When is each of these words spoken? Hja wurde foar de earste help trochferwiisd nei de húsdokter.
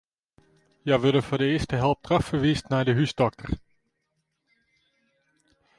Hja 0.83 0.95
wurde 1.03 1.21
foar 1.27 1.41
de 1.41 1.47
earste 1.55 1.75
help 1.83 1.99
trochferwiisd 2.05 2.67
nei 2.69 2.83
de 2.87 2.97
húsdokter. 2.97 3.51